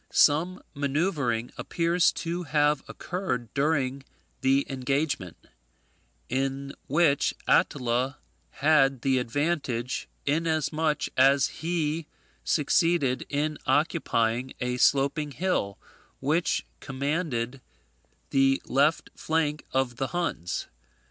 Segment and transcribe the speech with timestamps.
[0.09, 3.99] Some manoeuvring appears to have occurred before
[4.41, 5.37] the engagement,
[6.27, 8.17] in which Attila
[8.49, 12.07] had the advantage, inasmuch as he
[12.43, 15.77] succeeded in occupying a sloping hill,
[16.19, 17.61] which commanded
[18.31, 20.65] the left flank of the Huns.